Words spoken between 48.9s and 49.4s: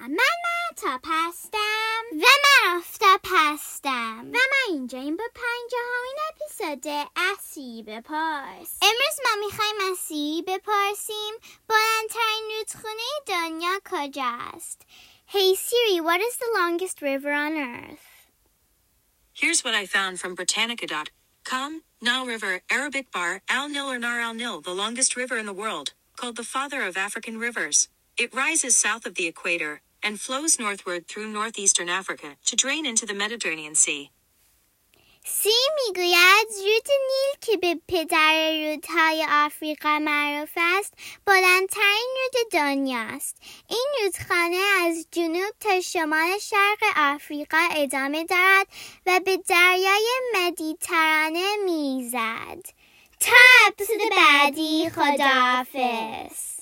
و به